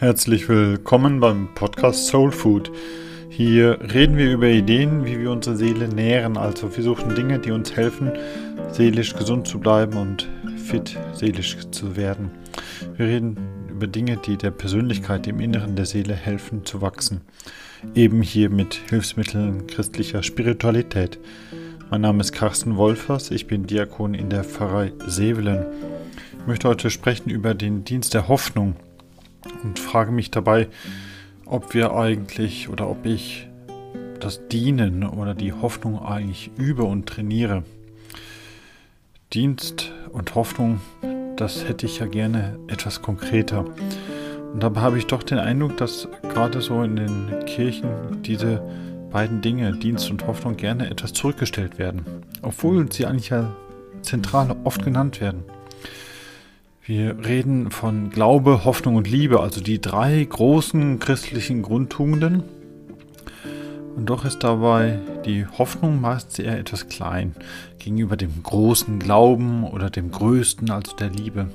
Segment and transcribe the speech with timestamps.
[0.00, 2.70] Herzlich willkommen beim Podcast Soul Food.
[3.30, 6.36] Hier reden wir über Ideen, wie wir unsere Seele nähren.
[6.36, 8.12] Also wir suchen Dinge, die uns helfen,
[8.70, 12.30] seelisch gesund zu bleiben und fit seelisch zu werden.
[12.96, 13.38] Wir reden
[13.68, 17.22] über Dinge, die der Persönlichkeit im Inneren der Seele helfen zu wachsen.
[17.96, 21.18] Eben hier mit Hilfsmitteln christlicher Spiritualität.
[21.90, 25.66] Mein Name ist Carsten Wolfers, ich bin Diakon in der Pfarrei Sevelen.
[26.38, 28.76] Ich möchte heute sprechen über den Dienst der Hoffnung
[29.62, 30.68] und frage mich dabei,
[31.46, 33.48] ob wir eigentlich oder ob ich
[34.20, 37.64] das Dienen oder die Hoffnung eigentlich übe und trainiere.
[39.32, 40.80] Dienst und Hoffnung,
[41.36, 43.64] das hätte ich ja gerne etwas konkreter.
[44.52, 48.62] Und dabei habe ich doch den Eindruck, dass gerade so in den Kirchen diese
[49.10, 52.04] beiden Dinge, Dienst und Hoffnung, gerne etwas zurückgestellt werden.
[52.42, 53.54] Obwohl sie eigentlich ja
[54.02, 55.44] zentral oft genannt werden.
[56.88, 62.44] Wir reden von Glaube, Hoffnung und Liebe, also die drei großen christlichen Grundtugenden.
[63.94, 67.34] Und doch ist dabei die Hoffnung meist eher etwas klein
[67.78, 71.50] gegenüber dem großen Glauben oder dem größten, also der Liebe.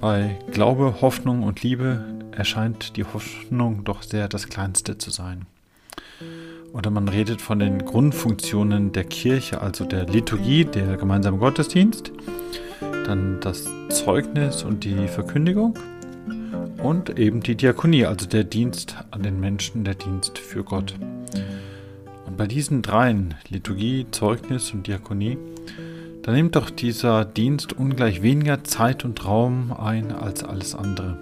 [0.00, 5.44] Bei Glaube, Hoffnung und Liebe erscheint die Hoffnung doch sehr das Kleinste zu sein.
[6.72, 12.12] Oder man redet von den Grundfunktionen der Kirche, also der Liturgie, der gemeinsame Gottesdienst,
[13.06, 15.78] dann das Zeugnis und die Verkündigung
[16.78, 20.94] und eben die Diakonie, also der Dienst an den Menschen, der Dienst für Gott.
[22.26, 25.38] Und bei diesen dreien, Liturgie, Zeugnis und Diakonie,
[26.22, 31.16] da nimmt doch dieser Dienst ungleich weniger Zeit und Raum ein als alles andere.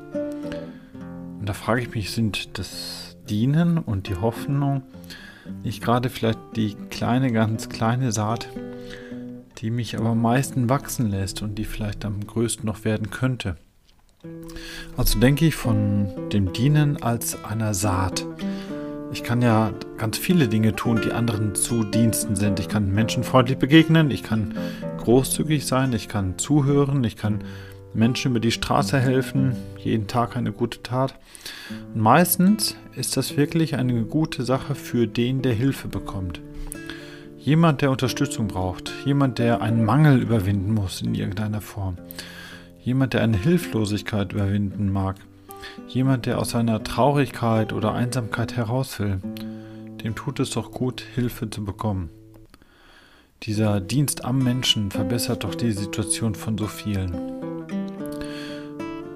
[1.38, 4.82] Und da frage ich mich, sind das Dienen und die Hoffnung
[5.62, 8.48] nicht gerade vielleicht die kleine, ganz kleine Saat,
[9.64, 13.56] die mich aber am meisten wachsen lässt und die vielleicht am größten noch werden könnte.
[14.94, 18.26] Also denke ich von dem Dienen als einer Saat.
[19.10, 22.60] Ich kann ja ganz viele Dinge tun, die anderen zu Diensten sind.
[22.60, 24.52] Ich kann menschenfreundlich begegnen, ich kann
[24.98, 27.42] großzügig sein, ich kann zuhören, ich kann
[27.94, 31.14] Menschen über die Straße helfen, jeden Tag eine gute Tat.
[31.94, 36.42] Und meistens ist das wirklich eine gute Sache für den, der Hilfe bekommt.
[37.44, 41.98] Jemand, der Unterstützung braucht, jemand, der einen Mangel überwinden muss in irgendeiner Form,
[42.80, 45.16] jemand, der eine Hilflosigkeit überwinden mag,
[45.86, 49.20] jemand, der aus seiner Traurigkeit oder Einsamkeit heraus will,
[50.02, 52.08] dem tut es doch gut, Hilfe zu bekommen.
[53.42, 57.12] Dieser Dienst am Menschen verbessert doch die Situation von so vielen.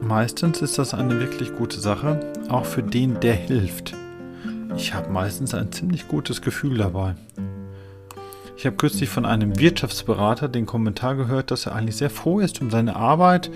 [0.02, 3.94] Meistens ist das eine wirklich gute Sache, auch für den, der hilft.
[4.76, 7.14] Ich habe meistens ein ziemlich gutes Gefühl dabei.
[8.58, 12.60] Ich habe kürzlich von einem Wirtschaftsberater den Kommentar gehört, dass er eigentlich sehr froh ist
[12.60, 13.52] um seine Arbeit,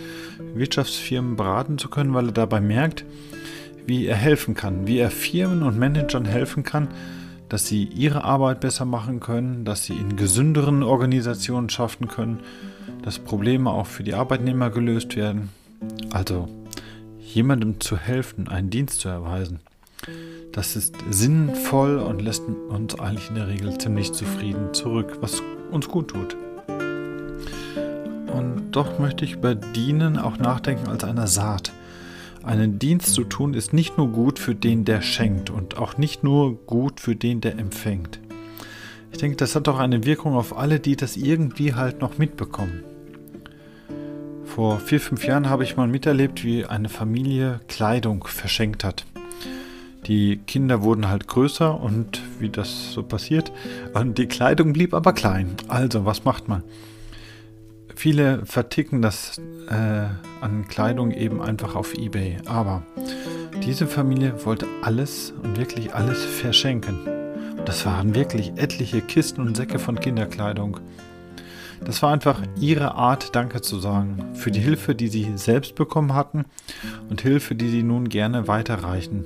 [0.55, 3.05] Wirtschaftsfirmen beraten zu können, weil er dabei merkt,
[3.85, 6.87] wie er helfen kann, wie er Firmen und Managern helfen kann,
[7.49, 12.39] dass sie ihre Arbeit besser machen können, dass sie in gesünderen Organisationen schaffen können,
[13.03, 15.49] dass Probleme auch für die Arbeitnehmer gelöst werden.
[16.13, 16.49] Also
[17.19, 19.59] jemandem zu helfen, einen Dienst zu erweisen.
[20.51, 25.89] Das ist sinnvoll und lässt uns eigentlich in der Regel ziemlich zufrieden zurück, was uns
[25.89, 26.37] gut tut.
[28.33, 31.73] Und doch möchte ich über Dienen auch nachdenken als einer Saat.
[32.43, 36.25] Einen Dienst zu tun ist nicht nur gut für den, der schenkt und auch nicht
[36.25, 38.19] nur gut für den, der empfängt.
[39.13, 42.83] Ich denke, das hat auch eine Wirkung auf alle, die das irgendwie halt noch mitbekommen.
[44.45, 49.07] Vor vier, fünf Jahren habe ich mal miterlebt, wie eine Familie Kleidung verschenkt hat.
[50.07, 53.53] Die Kinder wurden halt größer und wie das so passiert.
[53.95, 55.55] Und die Kleidung blieb aber klein.
[55.69, 56.65] Also, was macht man?
[57.95, 60.07] Viele verticken das äh,
[60.41, 62.39] an Kleidung eben einfach auf eBay.
[62.47, 62.83] Aber
[63.65, 66.99] diese Familie wollte alles und wirklich alles verschenken.
[67.65, 70.81] Das waren wirklich etliche Kisten und Säcke von Kinderkleidung.
[71.85, 76.15] Das war einfach ihre Art, Danke zu sagen für die Hilfe, die sie selbst bekommen
[76.15, 76.45] hatten
[77.09, 79.25] und Hilfe, die sie nun gerne weiterreichen.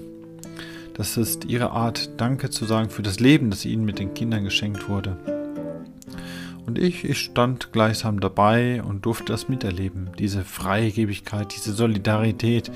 [0.97, 4.45] Das ist ihre Art, Danke zu sagen für das Leben, das ihnen mit den Kindern
[4.45, 5.19] geschenkt wurde.
[6.65, 10.09] Und ich, ich stand gleichsam dabei und durfte das miterleben.
[10.19, 12.73] Diese Freigebigkeit, diese Solidarität,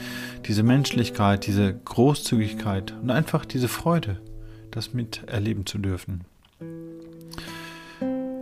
[0.47, 4.21] diese Menschlichkeit, diese Großzügigkeit und einfach diese Freude,
[4.71, 6.21] das miterleben zu dürfen.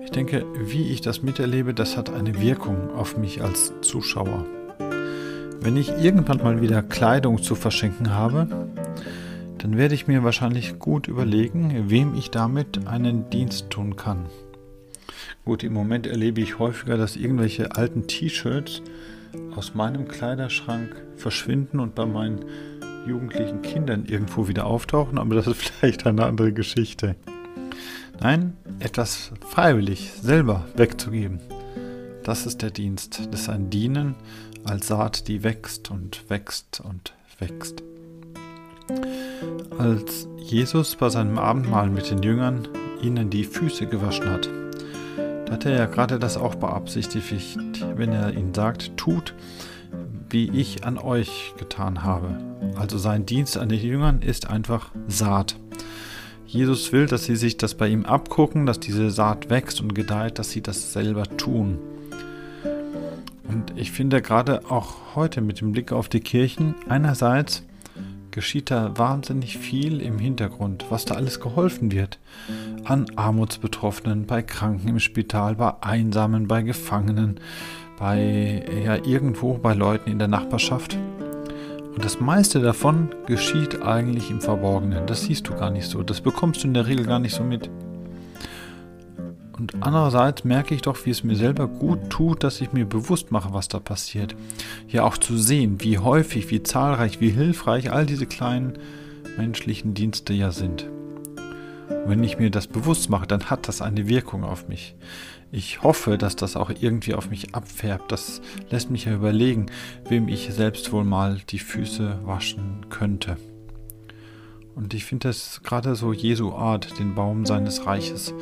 [0.03, 4.45] Ich denke, wie ich das miterlebe, das hat eine Wirkung auf mich als Zuschauer.
[5.61, 8.69] Wenn ich irgendwann mal wieder Kleidung zu verschenken habe,
[9.59, 14.27] dann werde ich mir wahrscheinlich gut überlegen, wem ich damit einen Dienst tun kann.
[15.45, 18.83] Gut, im Moment erlebe ich häufiger, dass irgendwelche alten T-Shirts
[19.55, 22.45] aus meinem Kleiderschrank verschwinden und bei meinen
[23.07, 27.17] jugendlichen Kindern irgendwo wieder auftauchen, aber das ist vielleicht eine andere Geschichte.
[28.21, 31.41] Nein, etwas freiwillig selber wegzugeben.
[32.25, 33.29] Das ist der Dienst.
[33.31, 34.17] Das ist ein Dienen
[34.65, 37.83] als Saat, die wächst und wächst und wächst.
[39.79, 42.69] Als Jesus bei seinem Abendmahl mit den Jüngern
[43.03, 44.49] ihnen die Füße gewaschen hat,
[45.47, 47.59] da hat er ja gerade das auch beabsichtigt,
[47.97, 49.35] wenn er ihnen sagt, tut,
[50.31, 52.39] wie ich an euch getan habe.
[52.77, 55.57] Also sein Dienst an den Jüngern ist einfach Saat.
[56.47, 60.39] Jesus will, dass sie sich das bei ihm abgucken, dass diese Saat wächst und gedeiht,
[60.39, 61.79] dass sie das selber tun.
[63.49, 67.65] Und ich finde gerade auch heute mit dem Blick auf die Kirchen, einerseits
[68.39, 72.21] geschieht da wahnsinnig viel im Hintergrund, was da alles geholfen wird.
[72.85, 77.41] An Armutsbetroffenen, bei Kranken im Spital, bei Einsamen, bei Gefangenen,
[77.99, 80.97] bei ja irgendwo bei Leuten in der Nachbarschaft.
[81.97, 85.09] Und das meiste davon geschieht eigentlich im Verborgenen.
[85.09, 86.05] Das siehst du gar nicht so.
[86.05, 87.69] Das bekommst du in der Regel gar nicht so mit.
[89.59, 93.33] Und andererseits merke ich doch, wie es mir selber gut tut, dass ich mir bewusst
[93.33, 94.37] mache, was da passiert.
[94.89, 98.79] Ja, auch zu sehen, wie häufig, wie zahlreich, wie hilfreich all diese kleinen
[99.37, 100.89] menschlichen Dienste ja sind.
[102.07, 104.95] Wenn ich mir das bewusst mache, dann hat das eine Wirkung auf mich.
[105.51, 108.13] Ich hoffe, dass das auch irgendwie auf mich abfärbt.
[108.13, 108.41] Das
[108.71, 109.67] lässt mich ja überlegen,
[110.09, 113.37] wem ich selbst wohl mal die Füße waschen könnte.
[114.75, 118.33] Und ich finde das gerade so Jesu Art, den Baum seines Reiches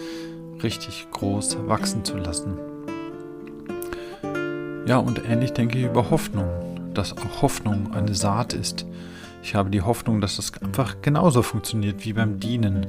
[0.62, 2.58] richtig groß wachsen zu lassen.
[4.86, 6.48] Ja, und ähnlich denke ich über Hoffnung,
[6.94, 8.86] dass auch Hoffnung eine Saat ist.
[9.42, 12.86] Ich habe die Hoffnung, dass das einfach genauso funktioniert wie beim Dienen.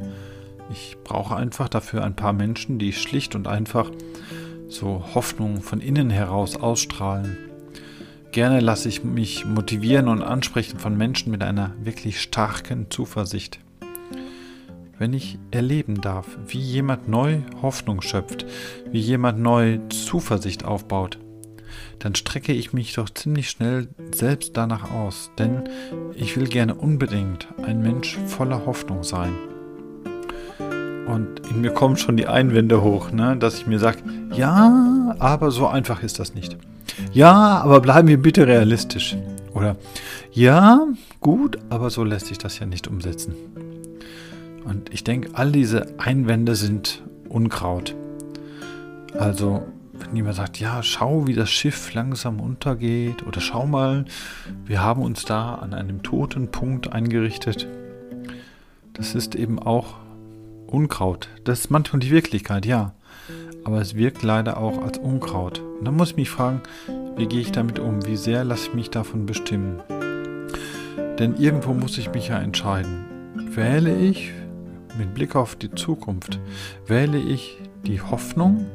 [0.71, 3.91] Ich brauche einfach dafür ein paar Menschen, die schlicht und einfach
[4.67, 7.37] so Hoffnung von innen heraus ausstrahlen.
[8.31, 13.59] Gerne lasse ich mich motivieren und ansprechen von Menschen mit einer wirklich starken Zuversicht
[14.99, 18.45] wenn ich erleben darf, wie jemand neu Hoffnung schöpft,
[18.91, 21.19] wie jemand neu Zuversicht aufbaut,
[21.99, 25.63] dann strecke ich mich doch ziemlich schnell selbst danach aus, denn
[26.15, 29.33] ich will gerne unbedingt ein Mensch voller Hoffnung sein.
[31.07, 33.99] Und in mir kommen schon die Einwände hoch, ne, dass ich mir sage,
[34.33, 36.57] ja, aber so einfach ist das nicht.
[37.13, 39.15] Ja, aber bleiben wir bitte realistisch.
[39.53, 39.77] Oder
[40.31, 40.85] ja,
[41.21, 43.33] gut, aber so lässt sich das ja nicht umsetzen.
[44.67, 47.95] Und ich denke, all diese Einwände sind Unkraut.
[49.17, 54.03] Also, wenn jemand sagt, ja, schau, wie das Schiff langsam untergeht, oder schau mal,
[54.65, 57.65] wir haben uns da an einem toten Punkt eingerichtet,
[58.91, 59.95] das ist eben auch
[60.67, 61.29] Unkraut.
[61.45, 62.93] Das ist manchmal die Wirklichkeit, ja.
[63.63, 65.61] Aber es wirkt leider auch als Unkraut.
[65.79, 66.61] Und dann muss ich mich fragen,
[67.15, 68.05] wie gehe ich damit um?
[68.05, 69.81] Wie sehr lasse ich mich davon bestimmen?
[71.19, 73.05] Denn irgendwo muss ich mich ja entscheiden.
[73.55, 74.33] Wähle ich
[74.97, 76.39] mit Blick auf die Zukunft,
[76.85, 78.65] wähle ich die Hoffnung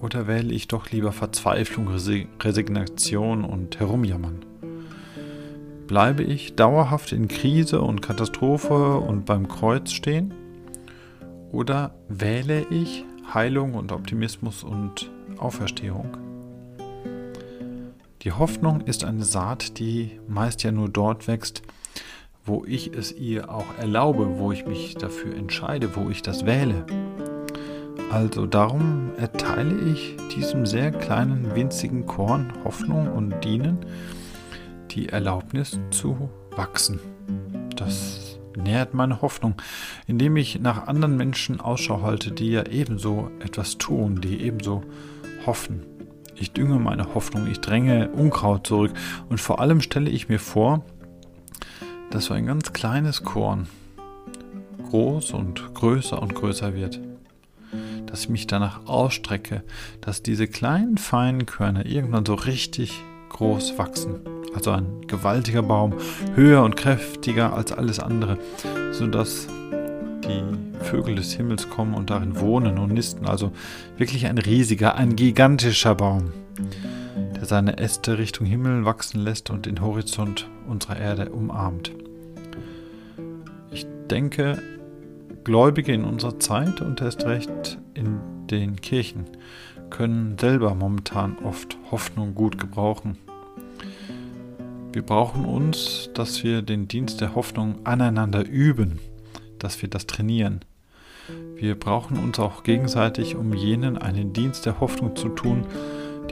[0.00, 4.44] oder wähle ich doch lieber Verzweiflung, Resignation und Herumjammern?
[5.86, 10.34] Bleibe ich dauerhaft in Krise und Katastrophe und beim Kreuz stehen?
[11.52, 16.16] Oder wähle ich Heilung und Optimismus und Auferstehung?
[18.22, 21.62] Die Hoffnung ist eine Saat, die meist ja nur dort wächst,
[22.46, 26.86] wo ich es ihr auch erlaube, wo ich mich dafür entscheide, wo ich das wähle.
[28.10, 33.78] Also darum erteile ich diesem sehr kleinen, winzigen Korn Hoffnung und Dienen
[34.92, 37.00] die Erlaubnis zu wachsen.
[37.74, 39.56] Das nährt meine Hoffnung,
[40.06, 44.82] indem ich nach anderen Menschen Ausschau halte, die ja ebenso etwas tun, die ebenso
[45.44, 45.82] hoffen.
[46.36, 48.92] Ich dünge meine Hoffnung, ich dränge Unkraut zurück
[49.28, 50.84] und vor allem stelle ich mir vor,
[52.10, 53.66] dass so ein ganz kleines Korn
[54.90, 57.00] groß und größer und größer wird.
[58.06, 59.62] Dass ich mich danach ausstrecke,
[60.00, 64.20] dass diese kleinen feinen Körner irgendwann so richtig groß wachsen.
[64.54, 65.94] Also ein gewaltiger Baum,
[66.34, 68.38] höher und kräftiger als alles andere,
[68.92, 69.48] sodass
[70.24, 70.42] die
[70.84, 73.26] Vögel des Himmels kommen und darin wohnen und nisten.
[73.26, 73.52] Also
[73.98, 76.32] wirklich ein riesiger, ein gigantischer Baum,
[77.46, 81.92] der seine Äste Richtung Himmel wachsen lässt und den Horizont unserer Erde umarmt.
[83.70, 84.60] Ich denke,
[85.44, 88.18] Gläubige in unserer Zeit und erst recht in
[88.50, 89.26] den Kirchen
[89.90, 93.16] können selber momentan oft Hoffnung gut gebrauchen.
[94.92, 98.98] Wir brauchen uns, dass wir den Dienst der Hoffnung aneinander üben,
[99.60, 100.64] dass wir das trainieren.
[101.54, 105.64] Wir brauchen uns auch gegenseitig, um jenen einen Dienst der Hoffnung zu tun,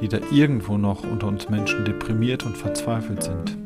[0.01, 3.57] die da irgendwo noch unter uns Menschen deprimiert und verzweifelt sind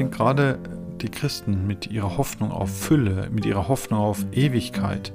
[0.00, 0.58] denke gerade
[1.02, 5.12] die Christen mit ihrer Hoffnung auf Fülle, mit ihrer Hoffnung auf Ewigkeit,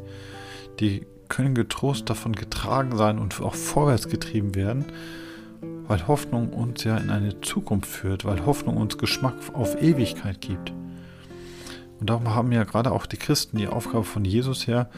[0.79, 4.85] die können getrost davon getragen sein und auch vorwärts getrieben werden,
[5.87, 10.71] weil Hoffnung uns ja in eine Zukunft führt, weil Hoffnung uns Geschmack auf Ewigkeit gibt.
[11.99, 14.89] Und darum haben ja gerade auch die Christen die Aufgabe von Jesus her,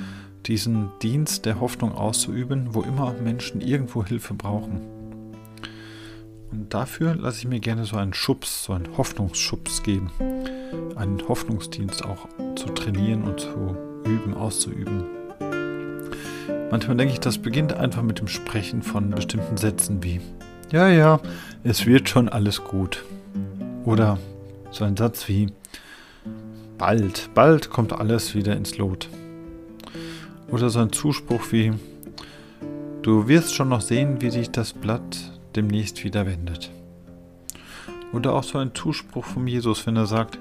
[0.47, 4.81] diesen Dienst der Hoffnung auszuüben, wo immer Menschen irgendwo Hilfe brauchen.
[6.51, 10.09] Und dafür lasse ich mir gerne so einen Schubs, so einen Hoffnungsschubs geben.
[10.95, 13.75] Einen Hoffnungsdienst auch zu trainieren und zu
[14.05, 15.03] üben, auszuüben.
[16.71, 20.21] Manchmal denke ich, das beginnt einfach mit dem Sprechen von bestimmten Sätzen wie
[20.71, 21.19] Ja, ja,
[21.63, 23.03] es wird schon alles gut.
[23.85, 24.17] Oder
[24.71, 25.47] so ein Satz wie
[26.77, 29.09] Bald, bald kommt alles wieder ins Lot.
[30.49, 31.73] Oder so ein Zuspruch wie
[33.07, 36.71] Du wirst schon noch sehen, wie sich das Blatt demnächst wieder wendet.
[38.11, 40.39] Oder auch so ein Zuspruch von Jesus, wenn er sagt,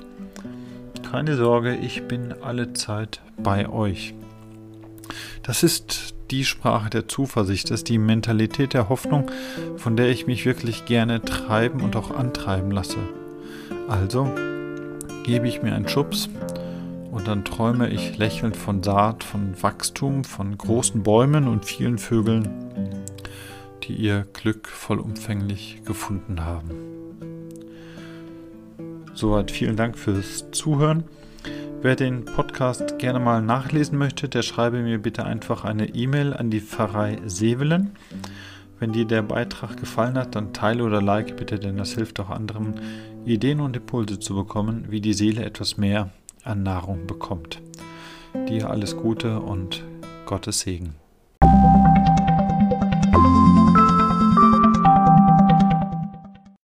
[1.09, 4.15] keine Sorge, ich bin alle Zeit bei euch.
[5.45, 9.31] Das ist die Sprache der Zuversicht, das ist die Mentalität der Hoffnung,
[9.77, 12.99] von der ich mich wirklich gerne treiben und auch antreiben lasse.
[13.87, 14.29] Also
[15.23, 16.29] gebe ich mir einen Schubs
[17.17, 22.47] und dann träume ich lächelnd von Saat, von Wachstum, von großen Bäumen und vielen Vögeln,
[23.85, 26.71] die ihr Glück vollumfänglich gefunden haben.
[29.15, 31.05] Soweit vielen Dank fürs Zuhören.
[31.81, 36.51] Wer den Podcast gerne mal nachlesen möchte, der schreibe mir bitte einfach eine E-Mail an
[36.51, 37.93] die Pfarrei Sevelen.
[38.79, 42.29] Wenn dir der Beitrag gefallen hat, dann teile oder like bitte, denn das hilft auch
[42.29, 42.75] anderen,
[43.25, 46.11] Ideen und Impulse zu bekommen, wie die Seele etwas mehr
[46.47, 47.61] an Nahrung bekommt.
[48.49, 49.85] Dir alles Gute und
[50.27, 50.95] Gottes Segen.